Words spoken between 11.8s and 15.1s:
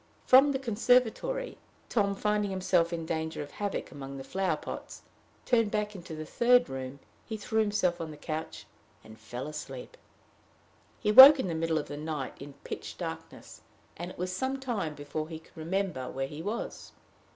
the night in pitch darkness; and it was some time